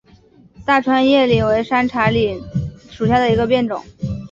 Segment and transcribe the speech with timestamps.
[0.65, 2.43] 大叶川柃为山茶科柃木
[2.91, 3.85] 属下的一个变种。